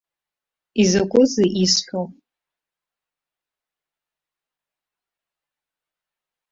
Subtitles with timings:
[0.81, 2.01] Изакәызеи исҳәо?